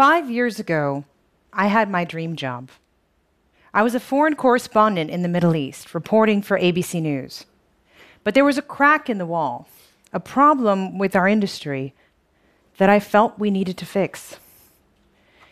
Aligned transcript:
Five 0.00 0.30
years 0.30 0.58
ago, 0.58 1.04
I 1.52 1.66
had 1.66 1.90
my 1.90 2.04
dream 2.06 2.34
job. 2.34 2.70
I 3.74 3.82
was 3.82 3.94
a 3.94 4.00
foreign 4.00 4.34
correspondent 4.34 5.10
in 5.10 5.20
the 5.20 5.28
Middle 5.28 5.54
East, 5.54 5.92
reporting 5.92 6.40
for 6.40 6.58
ABC 6.58 7.02
News. 7.02 7.44
But 8.24 8.32
there 8.32 8.46
was 8.46 8.56
a 8.56 8.62
crack 8.62 9.10
in 9.10 9.18
the 9.18 9.26
wall, 9.26 9.68
a 10.10 10.18
problem 10.18 10.96
with 10.96 11.14
our 11.14 11.28
industry 11.28 11.92
that 12.78 12.88
I 12.88 12.98
felt 12.98 13.38
we 13.38 13.50
needed 13.50 13.76
to 13.76 13.84
fix. 13.84 14.38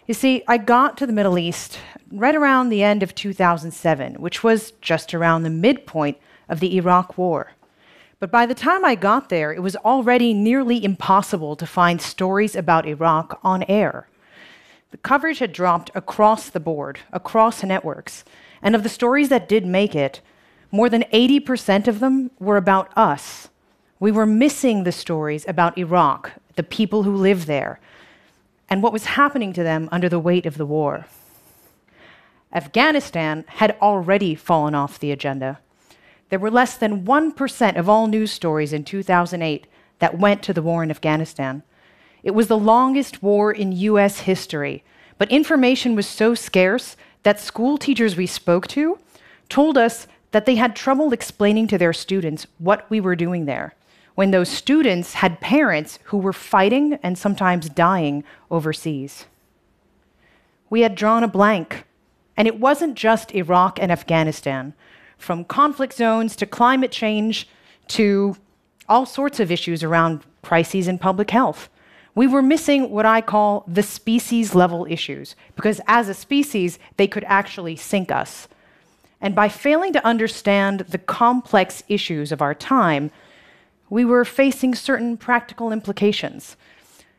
You 0.07 0.15
see, 0.15 0.43
I 0.49 0.57
got 0.57 0.97
to 0.97 1.07
the 1.07 1.13
Middle 1.13 1.39
East 1.39 1.79
right 2.11 2.35
around 2.35 2.71
the 2.71 2.83
end 2.83 3.03
of 3.03 3.15
2007, 3.15 4.15
which 4.15 4.43
was 4.43 4.71
just 4.81 5.13
around 5.13 5.43
the 5.43 5.51
midpoint 5.51 6.17
of 6.49 6.61
the 6.61 6.79
Iraq 6.79 7.19
War. 7.19 7.53
But 8.19 8.31
by 8.31 8.47
the 8.47 8.55
time 8.55 8.83
I 8.83 8.95
got 8.95 9.29
there, 9.29 9.53
it 9.53 9.61
was 9.61 9.77
already 9.77 10.33
nearly 10.33 10.83
impossible 10.83 11.55
to 11.55 11.67
find 11.67 12.01
stories 12.01 12.57
about 12.57 12.87
Iraq 12.87 13.39
on 13.45 13.63
air. 13.65 14.09
The 14.91 14.97
coverage 14.99 15.39
had 15.39 15.53
dropped 15.53 15.91
across 15.95 16.49
the 16.49 16.61
board, 16.61 17.01
across 17.13 17.63
networks. 17.63 18.25
And 18.63 18.75
of 18.75 18.83
the 18.83 18.89
stories 18.89 19.29
that 19.29 19.49
did 19.49 19.67
make 19.67 19.95
it, 19.95 20.21
more 20.71 20.89
than 20.89 21.05
80% 21.13 21.87
of 21.87 22.01
them 22.01 22.31
were 22.39 22.57
about 22.57 22.97
us. 22.97 23.49
We 24.01 24.11
were 24.13 24.27
missing 24.27 24.85
the 24.85 24.93
stories 24.93 25.47
about 25.49 25.79
Iraq, 25.79 26.33
the 26.57 26.63
people 26.63 27.03
who 27.03 27.15
live 27.15 27.47
there, 27.47 27.81
and 28.71 28.83
what 28.83 28.93
was 28.93 29.05
happening 29.05 29.53
to 29.55 29.63
them 29.63 29.89
under 29.91 30.09
the 30.09 30.19
weight 30.19 30.47
of 30.47 30.57
the 30.57 30.67
war. 30.67 31.07
Afghanistan 32.53 33.45
had 33.49 33.77
already 33.83 34.35
fallen 34.35 34.75
off 34.75 34.99
the 34.99 35.13
agenda. 35.13 35.59
There 36.31 36.39
were 36.39 36.51
less 36.51 36.77
than 36.77 37.05
1% 37.05 37.77
of 37.77 37.89
all 37.89 38.07
news 38.07 38.33
stories 38.33 38.73
in 38.73 38.85
2008 38.85 39.67
that 39.99 40.19
went 40.19 40.43
to 40.43 40.53
the 40.53 40.63
war 40.63 40.83
in 40.83 40.91
Afghanistan. 40.91 41.63
It 42.23 42.33
was 42.33 42.49
the 42.49 42.59
longest 42.59 43.23
war 43.23 43.53
in 43.53 43.73
US 43.73 44.21
history, 44.21 44.83
but 45.19 45.31
information 45.31 45.95
was 45.95 46.07
so 46.07 46.35
scarce 46.35 46.97
that 47.23 47.41
school 47.41 47.79
teachers 47.79 48.17
we 48.17 48.27
spoke 48.27 48.67
to 48.69 48.99
told 49.49 49.79
us 49.79 50.07
that 50.31 50.47
they 50.47 50.57
had 50.57 50.77
trouble 50.77 51.13
explaining 51.13 51.67
to 51.69 51.79
their 51.79 51.93
students 51.93 52.47
what 52.59 52.89
we 52.91 53.01
were 53.01 53.17
doing 53.17 53.47
there 53.47 53.75
when 54.19 54.33
those 54.33 54.49
students 54.49 55.15
had 55.15 55.41
parents 55.41 56.01
who 56.07 56.19
were 56.19 56.33
fighting 56.33 56.95
and 57.05 57.17
sometimes 57.17 57.69
dying 57.69 58.25
overseas. 58.51 59.27
We 60.71 60.81
had 60.81 60.97
drawn 60.97 61.23
a 61.23 61.29
blank, 61.29 61.85
and 62.37 62.49
it 62.49 62.59
wasn't 62.59 62.97
just 62.97 63.33
Iraq 63.33 63.79
and 63.81 63.93
Afghanistan. 63.93 64.75
From 65.19 65.45
conflict 65.45 65.93
zones 65.93 66.35
to 66.35 66.47
climate 66.47 66.91
change 66.91 67.49
to 67.89 68.37
all 68.89 69.07
sorts 69.07 69.39
of 69.39 69.53
issues 69.53 69.85
around 69.85 70.25
crises 70.43 70.89
in 70.89 70.99
public 70.99 71.31
health. 71.31 71.69
We 72.19 72.27
were 72.27 72.43
missing 72.43 72.91
what 72.91 73.07
I 73.07 73.21
call 73.21 73.63
the 73.69 73.85
species 73.85 74.53
level 74.53 74.89
issues, 74.91 75.37
because 75.55 75.81
as 75.87 76.09
a 76.09 76.15
species, 76.15 76.81
they 76.97 77.07
could 77.07 77.23
actually 77.23 77.77
sink 77.77 78.11
us. 78.11 78.49
And 79.21 79.37
by 79.37 79.49
failing 79.49 79.93
to 79.93 80.05
understand 80.05 80.81
the 80.81 80.99
complex 80.99 81.85
issues 81.87 82.33
of 82.33 82.43
our 82.43 82.57
time, 82.57 83.13
we 83.89 84.05
were 84.05 84.25
facing 84.25 84.75
certain 84.75 85.17
practical 85.17 85.71
implications. 85.71 86.57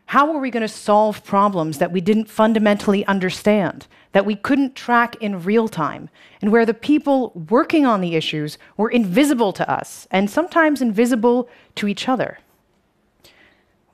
How 0.08 0.30
were 0.30 0.40
we 0.42 0.52
going 0.52 0.68
to 0.68 0.68
solve 0.68 1.24
problems 1.24 1.78
that 1.78 1.94
we 1.94 2.02
didn't 2.02 2.30
fundamentally 2.30 3.06
understand, 3.06 3.88
that 4.12 4.26
we 4.26 4.36
couldn't 4.36 4.76
track 4.76 5.16
in 5.22 5.46
real 5.46 5.70
time, 5.70 6.10
and 6.42 6.52
where 6.52 6.66
the 6.66 6.74
people 6.74 7.32
working 7.50 7.86
on 7.86 8.02
the 8.02 8.16
issues 8.16 8.58
were 8.76 8.90
invisible 8.90 9.54
to 9.54 9.72
us 9.72 10.10
and 10.12 10.30
sometimes 10.30 10.82
invisible 10.82 11.48
to 11.76 11.88
each 11.88 12.10
other? 12.10 12.40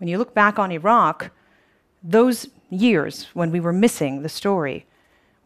When 0.06 0.12
you 0.12 0.20
look 0.20 0.36
back 0.36 0.60
on 0.60 0.72
Iraq, 0.72 1.32
those 2.04 2.48
years 2.70 3.26
when 3.34 3.50
we 3.50 3.60
were 3.60 3.74
missing 3.74 4.22
the 4.22 4.30
story 4.30 4.86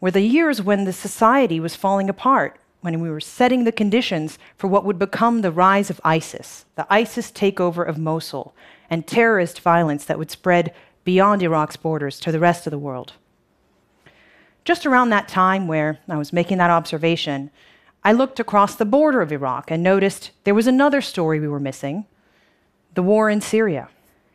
were 0.02 0.10
the 0.10 0.20
years 0.20 0.60
when 0.60 0.84
the 0.84 0.92
society 0.92 1.58
was 1.58 1.74
falling 1.74 2.10
apart 2.10 2.58
when 2.82 3.00
we 3.00 3.08
were 3.08 3.20
setting 3.20 3.64
the 3.64 3.72
conditions 3.72 4.38
for 4.58 4.68
what 4.68 4.84
would 4.84 4.98
become 4.98 5.40
the 5.40 5.50
rise 5.50 5.88
of 5.88 5.98
ISIS, 6.04 6.66
the 6.74 6.86
ISIS 6.90 7.32
takeover 7.32 7.88
of 7.88 7.96
Mosul, 7.96 8.54
and 8.90 9.06
terrorist 9.06 9.60
violence 9.60 10.04
that 10.04 10.18
would 10.18 10.30
spread 10.30 10.74
beyond 11.04 11.42
Iraq's 11.42 11.78
borders 11.78 12.20
to 12.20 12.30
the 12.30 12.38
rest 12.38 12.66
of 12.66 12.70
the 12.70 12.78
world. 12.78 13.14
Just 14.66 14.84
around 14.84 15.08
that 15.08 15.26
time 15.26 15.68
where 15.68 16.00
I 16.06 16.18
was 16.18 16.34
making 16.34 16.58
that 16.58 16.70
observation, 16.70 17.50
I 18.04 18.12
looked 18.12 18.38
across 18.38 18.74
the 18.74 18.84
border 18.84 19.22
of 19.22 19.32
Iraq 19.32 19.70
and 19.70 19.82
noticed 19.82 20.32
there 20.44 20.54
was 20.54 20.66
another 20.66 21.00
story 21.00 21.40
we 21.40 21.48
were 21.48 21.58
missing 21.58 22.04
the 22.92 23.02
war 23.02 23.30
in 23.30 23.40
Syria. 23.40 23.88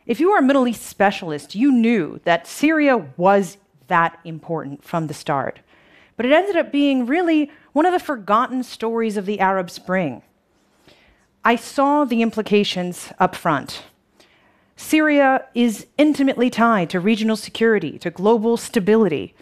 If 0.06 0.20
you 0.20 0.30
were 0.30 0.38
a 0.38 0.42
Middle 0.42 0.68
East 0.68 0.82
specialist, 0.82 1.56
you 1.56 1.72
knew 1.72 2.20
that 2.24 2.46
Syria 2.46 2.96
was 3.16 3.58
that 3.88 4.18
important 4.24 4.84
from 4.84 5.08
the 5.08 5.14
start. 5.14 5.58
But 6.16 6.26
it 6.26 6.32
ended 6.32 6.56
up 6.56 6.70
being 6.70 7.06
really 7.06 7.50
one 7.72 7.86
of 7.86 7.92
the 7.92 7.98
forgotten 7.98 8.62
stories 8.62 9.16
of 9.16 9.26
the 9.26 9.40
Arab 9.40 9.68
Spring. 9.68 10.22
I 11.44 11.56
saw 11.56 12.04
the 12.04 12.22
implications 12.22 13.12
up 13.18 13.34
front. 13.34 13.82
Syria 14.76 15.46
is 15.54 15.86
intimately 15.98 16.50
tied 16.50 16.90
to 16.90 17.00
regional 17.00 17.36
security, 17.36 17.98
to 17.98 18.10
global 18.10 18.56
stability. 18.56 19.34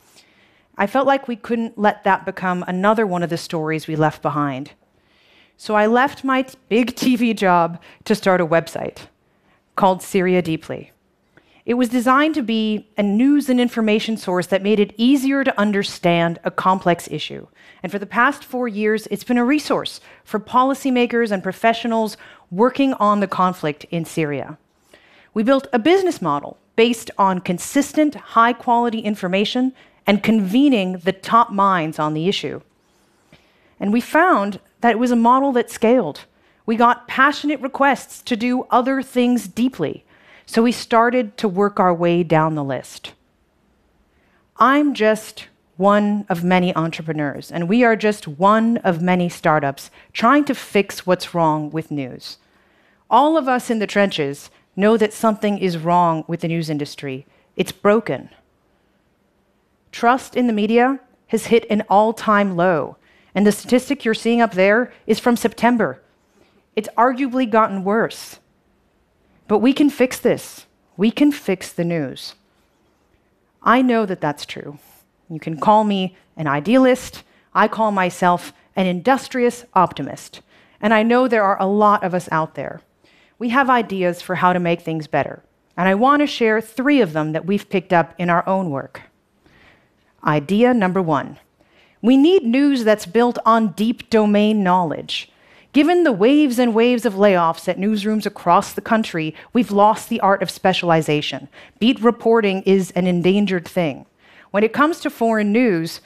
I 0.78 0.86
felt 0.86 1.06
like 1.06 1.28
we 1.28 1.36
couldn't 1.36 1.78
let 1.78 2.04
that 2.04 2.24
become 2.24 2.64
another 2.66 3.06
one 3.06 3.22
of 3.22 3.30
the 3.30 3.36
stories 3.36 3.86
we 3.86 3.96
left 3.96 4.22
behind. 4.22 4.72
So 5.56 5.74
I 5.74 5.86
left 5.86 6.24
my 6.24 6.46
big 6.68 6.94
TV 6.94 7.36
job 7.36 7.80
to 8.04 8.14
start 8.14 8.40
a 8.40 8.46
website 8.46 9.08
called 9.76 10.02
Syria 10.02 10.42
Deeply. 10.42 10.92
It 11.66 11.74
was 11.74 11.88
designed 11.88 12.34
to 12.34 12.42
be 12.42 12.86
a 12.98 13.02
news 13.02 13.48
and 13.48 13.58
information 13.58 14.18
source 14.18 14.46
that 14.48 14.62
made 14.62 14.78
it 14.78 14.92
easier 14.98 15.44
to 15.44 15.58
understand 15.58 16.38
a 16.44 16.50
complex 16.50 17.08
issue. 17.10 17.46
And 17.82 17.90
for 17.90 17.98
the 17.98 18.06
past 18.06 18.44
four 18.44 18.68
years, 18.68 19.08
it's 19.10 19.24
been 19.24 19.38
a 19.38 19.44
resource 19.44 20.00
for 20.24 20.38
policymakers 20.38 21.30
and 21.30 21.42
professionals 21.42 22.18
working 22.50 22.92
on 22.94 23.20
the 23.20 23.26
conflict 23.26 23.84
in 23.90 24.04
Syria. 24.04 24.58
We 25.32 25.42
built 25.42 25.66
a 25.72 25.78
business 25.78 26.20
model 26.20 26.58
based 26.76 27.10
on 27.16 27.40
consistent, 27.40 28.14
high 28.14 28.52
quality 28.52 29.00
information 29.00 29.72
and 30.06 30.22
convening 30.22 30.98
the 30.98 31.12
top 31.12 31.50
minds 31.50 31.98
on 31.98 32.12
the 32.12 32.28
issue. 32.28 32.60
And 33.80 33.92
we 33.92 34.02
found 34.02 34.60
that 34.82 34.92
it 34.92 34.98
was 34.98 35.10
a 35.10 35.16
model 35.16 35.50
that 35.52 35.70
scaled. 35.70 36.26
We 36.66 36.76
got 36.76 37.08
passionate 37.08 37.60
requests 37.60 38.22
to 38.22 38.36
do 38.36 38.66
other 38.70 39.02
things 39.02 39.48
deeply 39.48 40.04
so 40.46 40.62
we 40.62 40.72
started 40.72 41.36
to 41.38 41.48
work 41.48 41.80
our 41.80 41.94
way 41.94 42.22
down 42.22 42.54
the 42.54 42.64
list. 42.64 43.12
I'm 44.56 44.94
just 44.94 45.46
one 45.76 46.26
of 46.28 46.44
many 46.44 46.74
entrepreneurs, 46.76 47.50
and 47.50 47.68
we 47.68 47.82
are 47.82 47.96
just 47.96 48.28
one 48.28 48.76
of 48.78 49.02
many 49.02 49.28
startups 49.28 49.90
trying 50.12 50.44
to 50.44 50.54
fix 50.54 51.06
what's 51.06 51.34
wrong 51.34 51.70
with 51.70 51.90
news. 51.90 52.38
All 53.10 53.36
of 53.36 53.48
us 53.48 53.70
in 53.70 53.80
the 53.80 53.86
trenches 53.86 54.50
know 54.76 54.96
that 54.96 55.12
something 55.12 55.58
is 55.58 55.78
wrong 55.78 56.24
with 56.28 56.40
the 56.40 56.48
news 56.48 56.70
industry. 56.70 57.26
It's 57.56 57.72
broken. 57.72 58.30
Trust 59.90 60.36
in 60.36 60.46
the 60.46 60.52
media 60.52 61.00
has 61.28 61.46
hit 61.46 61.66
an 61.70 61.82
all 61.88 62.12
time 62.12 62.56
low, 62.56 62.96
and 63.34 63.46
the 63.46 63.52
statistic 63.52 64.04
you're 64.04 64.14
seeing 64.14 64.40
up 64.40 64.52
there 64.52 64.92
is 65.06 65.18
from 65.18 65.36
September. 65.36 66.00
It's 66.76 66.88
arguably 66.96 67.48
gotten 67.48 67.84
worse. 67.84 68.38
But 69.46 69.58
we 69.58 69.72
can 69.72 69.90
fix 69.90 70.18
this. 70.18 70.66
We 70.96 71.10
can 71.10 71.32
fix 71.32 71.72
the 71.72 71.84
news. 71.84 72.34
I 73.62 73.82
know 73.82 74.06
that 74.06 74.20
that's 74.20 74.46
true. 74.46 74.78
You 75.28 75.40
can 75.40 75.58
call 75.58 75.84
me 75.84 76.16
an 76.36 76.46
idealist. 76.46 77.22
I 77.54 77.68
call 77.68 77.90
myself 77.90 78.52
an 78.76 78.86
industrious 78.86 79.64
optimist. 79.74 80.40
And 80.80 80.92
I 80.92 81.02
know 81.02 81.28
there 81.28 81.44
are 81.44 81.60
a 81.60 81.66
lot 81.66 82.04
of 82.04 82.14
us 82.14 82.28
out 82.30 82.54
there. 82.54 82.80
We 83.38 83.48
have 83.50 83.70
ideas 83.70 84.22
for 84.22 84.36
how 84.36 84.52
to 84.52 84.60
make 84.60 84.82
things 84.82 85.06
better. 85.06 85.42
And 85.76 85.88
I 85.88 85.94
want 85.94 86.20
to 86.20 86.26
share 86.26 86.60
three 86.60 87.00
of 87.00 87.12
them 87.12 87.32
that 87.32 87.46
we've 87.46 87.68
picked 87.68 87.92
up 87.92 88.14
in 88.18 88.30
our 88.30 88.46
own 88.48 88.70
work. 88.70 89.02
Idea 90.24 90.72
number 90.72 91.02
one 91.02 91.38
we 92.00 92.18
need 92.18 92.44
news 92.44 92.84
that's 92.84 93.06
built 93.06 93.38
on 93.46 93.68
deep 93.68 94.10
domain 94.10 94.62
knowledge. 94.62 95.32
Given 95.74 96.04
the 96.04 96.12
waves 96.12 96.60
and 96.60 96.72
waves 96.72 97.04
of 97.04 97.14
layoffs 97.14 97.66
at 97.66 97.78
newsrooms 97.78 98.26
across 98.26 98.72
the 98.72 98.80
country, 98.80 99.34
we've 99.52 99.72
lost 99.72 100.08
the 100.08 100.20
art 100.20 100.40
of 100.40 100.48
specialization. 100.48 101.48
Beat 101.80 102.00
reporting 102.00 102.62
is 102.62 102.92
an 102.92 103.08
endangered 103.08 103.66
thing. 103.66 104.06
When 104.52 104.62
it 104.62 104.72
comes 104.72 105.00
to 105.00 105.10
foreign 105.10 105.50
news, 105.50 106.00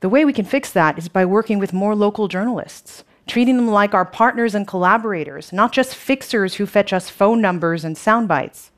the 0.00 0.08
way 0.08 0.24
we 0.24 0.32
can 0.32 0.46
fix 0.46 0.72
that 0.72 0.96
is 0.96 1.10
by 1.10 1.26
working 1.26 1.58
with 1.58 1.74
more 1.74 1.94
local 1.94 2.26
journalists, 2.26 3.04
treating 3.26 3.58
them 3.58 3.68
like 3.68 3.92
our 3.92 4.06
partners 4.06 4.54
and 4.54 4.66
collaborators, 4.66 5.52
not 5.52 5.72
just 5.72 5.94
fixers 5.94 6.54
who 6.54 6.64
fetch 6.64 6.94
us 6.94 7.10
phone 7.10 7.42
numbers 7.42 7.84
and 7.84 7.98
sound 7.98 8.28
bites. 8.28 8.70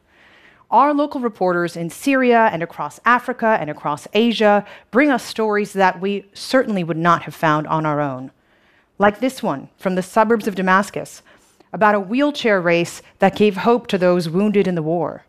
Our 0.68 0.92
local 0.92 1.20
reporters 1.20 1.76
in 1.76 1.90
Syria 1.90 2.50
and 2.52 2.60
across 2.60 2.98
Africa 3.04 3.56
and 3.60 3.70
across 3.70 4.08
Asia 4.12 4.66
bring 4.90 5.10
us 5.10 5.22
stories 5.22 5.74
that 5.74 6.00
we 6.00 6.26
certainly 6.34 6.82
would 6.82 6.96
not 6.96 7.22
have 7.22 7.36
found 7.36 7.68
on 7.68 7.86
our 7.86 8.00
own 8.00 8.32
like 8.98 9.20
this 9.20 9.42
one 9.42 9.68
from 9.78 9.94
the 9.94 10.02
suburbs 10.02 10.46
of 10.46 10.54
Damascus 10.54 11.22
about 11.72 11.94
a 11.94 12.00
wheelchair 12.00 12.60
race 12.60 13.02
that 13.18 13.36
gave 13.36 13.58
hope 13.58 13.86
to 13.86 13.98
those 13.98 14.28
wounded 14.28 14.66
in 14.66 14.74
the 14.74 14.82
war. 14.82 15.24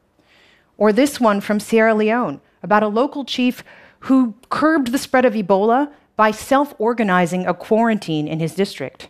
Or 0.78 0.92
this 0.92 1.20
one 1.20 1.42
from 1.42 1.60
Sierra 1.60 1.94
Leone 1.94 2.42
about 2.64 2.84
a 2.84 2.88
local 2.88 3.26
chief 3.26 3.64
who 4.02 4.36
curbed 4.50 4.92
the 4.92 4.98
spread 4.98 5.26
of 5.26 5.34
Ebola 5.34 5.92
by 6.16 6.32
self 6.32 6.74
organizing 6.78 7.46
a 7.46 7.54
quarantine 7.54 8.28
in 8.28 8.40
his 8.40 8.56
district. 8.56 9.10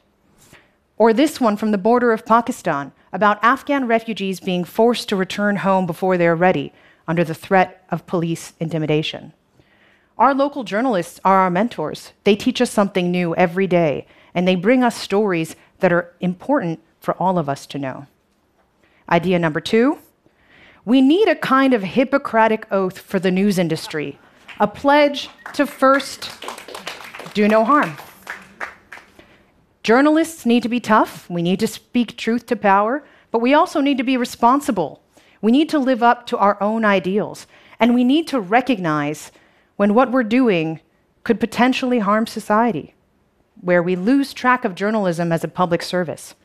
Or 0.97 1.13
this 1.13 1.39
one 1.39 1.55
from 1.55 1.71
the 1.71 1.77
border 1.77 2.11
of 2.11 2.25
Pakistan 2.25 2.91
about 3.13 3.43
Afghan 3.43 3.87
refugees 3.87 4.39
being 4.39 4.63
forced 4.63 5.09
to 5.09 5.15
return 5.15 5.57
home 5.57 5.85
before 5.85 6.17
they're 6.17 6.35
ready 6.35 6.73
under 7.07 7.23
the 7.23 7.33
threat 7.33 7.83
of 7.89 8.05
police 8.05 8.53
intimidation. 8.59 9.33
Our 10.17 10.33
local 10.33 10.63
journalists 10.63 11.19
are 11.23 11.37
our 11.37 11.49
mentors. 11.49 12.11
They 12.25 12.35
teach 12.35 12.61
us 12.61 12.69
something 12.69 13.09
new 13.09 13.33
every 13.35 13.67
day, 13.67 14.05
and 14.33 14.47
they 14.47 14.55
bring 14.55 14.83
us 14.83 14.95
stories 14.95 15.55
that 15.79 15.91
are 15.91 16.13
important 16.19 16.79
for 16.99 17.13
all 17.15 17.37
of 17.37 17.49
us 17.49 17.65
to 17.67 17.79
know. 17.79 18.07
Idea 19.09 19.39
number 19.39 19.59
two 19.59 19.99
we 20.85 21.01
need 21.01 21.27
a 21.27 21.35
kind 21.35 21.73
of 21.73 21.83
Hippocratic 21.83 22.65
oath 22.71 22.97
for 22.97 23.19
the 23.19 23.29
news 23.29 23.59
industry, 23.59 24.17
a 24.59 24.67
pledge 24.67 25.29
to 25.53 25.67
first 25.67 26.31
do 27.33 27.47
no 27.47 27.63
harm. 27.63 27.95
Journalists 29.83 30.45
need 30.45 30.63
to 30.63 30.69
be 30.69 30.79
tough. 30.79 31.29
We 31.29 31.41
need 31.41 31.59
to 31.59 31.67
speak 31.67 32.17
truth 32.17 32.45
to 32.47 32.55
power, 32.55 33.03
but 33.31 33.39
we 33.39 33.53
also 33.53 33.81
need 33.81 33.97
to 33.97 34.03
be 34.03 34.17
responsible. 34.17 35.01
We 35.41 35.51
need 35.51 35.69
to 35.69 35.79
live 35.79 36.03
up 36.03 36.25
to 36.27 36.37
our 36.37 36.61
own 36.61 36.85
ideals. 36.85 37.47
And 37.79 37.93
we 37.93 38.03
need 38.03 38.27
to 38.29 38.39
recognize 38.39 39.31
when 39.77 39.93
what 39.93 40.11
we're 40.11 40.23
doing 40.23 40.81
could 41.23 41.39
potentially 41.39 41.99
harm 41.99 42.27
society, 42.27 42.93
where 43.61 43.83
we 43.83 43.95
lose 43.95 44.33
track 44.33 44.65
of 44.65 44.75
journalism 44.75 45.31
as 45.31 45.43
a 45.43 45.47
public 45.47 45.81
service. 45.81 46.35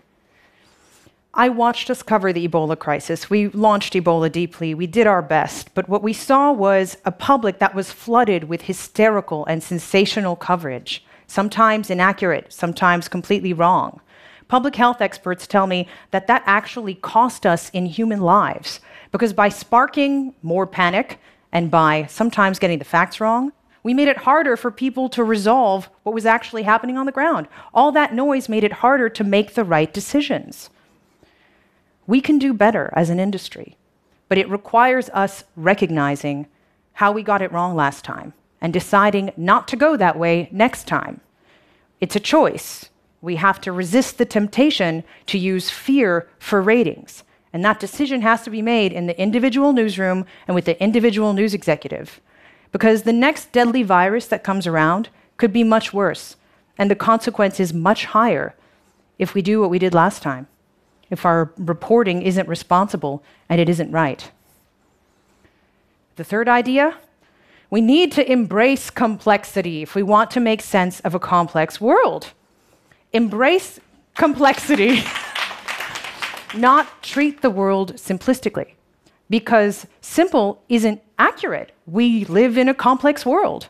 I 1.37 1.49
watched 1.49 1.91
us 1.91 2.03
cover 2.03 2.33
the 2.33 2.47
Ebola 2.47 2.79
crisis. 2.79 3.29
We 3.29 3.49
launched 3.49 3.95
Ebola 3.95 4.31
deeply. 4.31 4.73
We 4.73 4.87
did 4.87 5.09
our 5.09 5.23
best. 5.23 5.75
But 5.75 5.89
what 5.89 6.03
we 6.03 6.13
saw 6.13 6.53
was 6.53 6.97
a 7.05 7.11
public 7.11 7.59
that 7.59 7.75
was 7.75 7.91
flooded 7.91 8.45
with 8.45 8.63
hysterical 8.63 9.45
and 9.47 9.61
sensational 9.61 10.37
coverage, 10.37 11.05
sometimes 11.27 11.91
inaccurate, 11.91 12.53
sometimes 12.53 13.09
completely 13.09 13.53
wrong. 13.53 14.01
Public 14.47 14.77
health 14.77 15.01
experts 15.01 15.49
tell 15.49 15.67
me 15.67 15.89
that 16.13 16.29
that 16.29 16.45
actually 16.47 16.95
cost 16.95 17.45
us 17.45 17.69
in 17.71 17.87
human 17.87 18.21
lives 18.21 18.79
because 19.11 19.33
by 19.33 19.49
sparking 19.49 20.35
more 20.43 20.67
panic 20.67 21.19
and 21.51 21.71
by 21.71 22.07
sometimes 22.07 22.61
getting 22.61 22.79
the 22.79 22.85
facts 22.85 23.21
wrong, 23.21 23.53
we 23.85 23.95
made 23.95 24.09
it 24.09 24.17
harder 24.17 24.57
for 24.57 24.71
people 24.71 25.09
to 25.11 25.23
resolve 25.23 25.89
what 26.03 26.15
was 26.15 26.27
actually 26.27 26.63
happening 26.63 26.97
on 26.97 27.07
the 27.07 27.13
ground. 27.13 27.47
All 27.73 27.93
that 27.93 28.15
noise 28.15 28.49
made 28.49 28.65
it 28.65 28.73
harder 28.73 29.09
to 29.11 29.23
make 29.23 29.55
the 29.55 29.63
right 29.63 29.93
decisions. 29.93 30.71
We 32.07 32.21
can 32.21 32.39
do 32.39 32.53
better 32.53 32.91
as 32.95 33.11
an 33.11 33.21
industry, 33.21 33.77
but 34.29 34.39
it 34.39 34.49
requires 34.49 35.11
us 35.11 35.45
recognizing 35.55 36.47
how 36.95 37.13
we 37.13 37.23
got 37.23 37.43
it 37.43 37.53
wrong 37.53 37.77
last 37.77 38.05
time 38.05 38.33
and 38.61 38.73
deciding 38.73 39.33
not 39.37 39.69
to 39.69 39.77
go 39.77 39.97
that 39.97 40.19
way 40.19 40.49
next 40.51 40.89
time. 40.89 41.21
It's 42.01 42.17
a 42.17 42.21
choice. 42.21 42.89
We 43.21 43.37
have 43.37 43.61
to 43.63 43.73
resist 43.73 44.17
the 44.17 44.25
temptation 44.25 45.05
to 45.27 45.39
use 45.39 45.69
fear 45.69 46.29
for 46.39 46.63
ratings. 46.63 47.23
And 47.53 47.65
that 47.65 47.81
decision 47.81 48.23
has 48.23 48.43
to 48.43 48.51
be 48.51 48.63
made 48.63 48.93
in 48.93 49.07
the 49.07 49.21
individual 49.21 49.73
newsroom 49.73 50.25
and 50.49 50.55
with 50.55 50.65
the 50.65 50.83
individual 50.83 51.35
news 51.35 51.53
executive. 51.53 52.21
Because 52.75 53.05
the 53.05 53.13
next 53.13 53.53
deadly 53.53 53.85
virus 53.85 54.27
that 54.27 54.43
comes 54.43 54.67
around 54.67 55.09
could 55.37 55.53
be 55.53 55.63
much 55.63 55.93
worse, 55.93 56.35
and 56.77 56.91
the 56.91 56.97
consequence 56.97 57.61
is 57.61 57.73
much 57.73 58.07
higher 58.07 58.57
if 59.17 59.33
we 59.33 59.43
do 59.43 59.61
what 59.61 59.71
we 59.71 59.79
did 59.79 59.95
last 59.95 60.23
time 60.23 60.49
if 61.09 61.25
our 61.25 61.53
reporting 61.57 62.23
isn't 62.23 62.49
responsible 62.49 63.23
and 63.49 63.61
it 63.61 63.69
isn't 63.69 63.93
right. 63.93 64.33
The 66.17 66.25
third 66.25 66.49
idea 66.49 66.97
we 67.71 67.81
need 67.81 68.11
to 68.13 68.29
embrace 68.29 68.91
complexity 68.91 69.83
if 69.83 69.95
we 69.95 70.03
want 70.03 70.33
to 70.33 70.41
make 70.41 70.61
sense 70.61 70.99
of 71.01 71.15
a 71.15 71.21
complex 71.21 71.81
world. 71.81 72.33
Embrace 73.13 73.79
complexity, 74.17 75.05
not 76.57 77.05
treat 77.05 77.41
the 77.41 77.51
world 77.51 77.95
simplistically, 77.95 78.73
because 79.31 79.87
simple 80.01 80.63
isn't 80.69 81.03
accurate. 81.19 81.73
We 81.87 82.25
live 82.25 82.59
in 82.59 82.69
a 82.69 82.75
complex 82.75 83.25
world. 83.25 83.69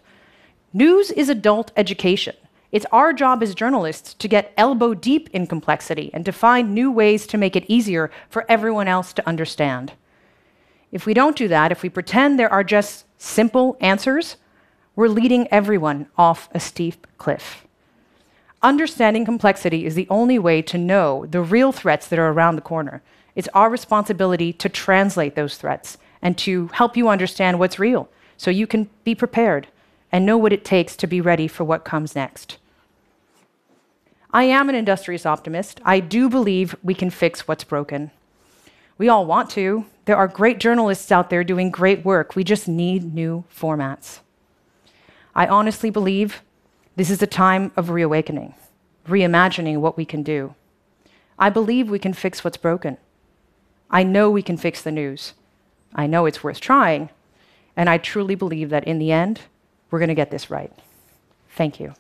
News 0.73 1.11
is 1.11 1.29
adult 1.29 1.73
education. 1.77 2.35
It's 2.73 2.87
our 2.91 3.13
job 3.13 3.43
as 3.43 3.55
journalists 3.55 4.15
to 4.15 4.27
get 4.27 4.53
elbow 4.57 4.95
deep 4.95 5.31
in 5.33 5.47
complexity 5.47 6.11
and 6.13 6.25
to 6.25 6.33
find 6.33 6.75
new 6.75 6.91
ways 6.91 7.27
to 7.29 7.39
make 7.39 7.55
it 7.55 7.65
easier 7.69 8.11
for 8.29 8.45
everyone 8.49 8.89
else 8.89 9.13
to 9.13 9.29
understand. 9.29 9.93
If 10.91 11.07
we 11.07 11.15
don't 11.15 11.37
do 11.37 11.47
that, 11.49 11.71
if 11.71 11.83
we 11.83 11.89
pretend 11.89 12.39
there 12.39 12.53
are 12.53 12.65
just 12.65 13.05
simple 13.17 13.77
answers, 13.81 14.37
we're 14.97 15.09
leading 15.09 15.47
everyone 15.53 16.07
off 16.19 16.49
a 16.53 16.59
steep 16.59 17.07
cliff. 17.19 17.65
Understanding 18.63 19.25
complexity 19.25 19.85
is 19.85 19.95
the 19.95 20.09
only 20.09 20.39
way 20.39 20.63
to 20.63 20.79
know 20.79 21.27
the 21.27 21.43
real 21.43 21.71
threats 21.71 22.09
that 22.09 22.19
are 22.19 22.31
around 22.31 22.57
the 22.57 22.63
corner. 22.63 23.03
It's 23.35 23.49
our 23.55 23.69
responsibility 23.69 24.53
to 24.55 24.69
translate 24.69 25.35
those 25.35 25.57
threats 25.57 25.99
and 26.23 26.39
to 26.39 26.69
help 26.69 26.97
you 26.97 27.09
understand 27.09 27.59
what's 27.59 27.79
real 27.79 28.09
so 28.37 28.51
you 28.51 28.67
can 28.67 28.89
be 29.05 29.15
prepared 29.15 29.69
and 30.13 30.25
know 30.25 30.39
what 30.39 30.53
it 30.53 30.65
takes 30.65 30.97
to 30.97 31.07
be 31.07 31.21
ready 31.21 31.49
for 31.49 31.65
what 31.65 31.85
comes 31.85 32.15
next. 32.15 32.59
I 34.33 34.45
am 34.45 34.69
an 34.69 34.75
industrious 34.75 35.27
optimist. 35.27 35.81
I 35.85 36.01
do 36.01 36.29
believe 36.29 36.75
we 36.83 36.95
can 36.95 37.11
fix 37.11 37.47
what's 37.47 37.65
broken. 37.65 38.11
We 38.99 39.09
all 39.09 39.27
want 39.27 39.51
to. 39.51 39.87
There 40.05 40.17
are 40.17 40.29
great 40.29 40.59
journalists 40.59 41.11
out 41.11 41.31
there 41.31 41.45
doing 41.45 41.71
great 41.71 42.05
work. 42.05 42.37
We 42.37 42.45
just 42.45 42.69
need 42.69 43.15
new 43.15 43.45
formats. 43.55 44.21
I 45.35 45.47
honestly 45.47 45.91
believe 45.91 46.43
this 46.97 47.11
is 47.11 47.23
a 47.23 47.27
time 47.27 47.73
of 47.77 47.91
reawakening, 47.91 48.55
reimagining 49.09 49.79
what 49.79 49.97
we 49.97 50.05
can 50.05 50.23
do. 50.23 50.55
I 51.39 51.51
believe 51.51 51.91
we 51.91 51.99
can 51.99 52.13
fix 52.13 52.45
what's 52.45 52.57
broken. 52.57 52.99
I 53.95 54.03
know 54.03 54.29
we 54.29 54.43
can 54.43 54.57
fix 54.57 54.83
the 54.83 54.91
news. 54.91 55.35
I 55.95 56.09
know 56.09 56.27
it's 56.27 56.43
worth 56.43 56.61
trying. 56.61 57.11
And 57.77 57.89
I 57.89 57.97
truly 57.97 58.35
believe 58.35 58.71
that 58.71 58.85
in 58.85 58.99
the 58.99 59.13
end, 59.13 59.43
we're 59.91 60.01
going 60.01 60.09
to 60.09 60.15
get 60.17 60.33
this 60.33 60.51
right. 60.51 60.73
Thank 61.51 61.79
you. 61.79 61.95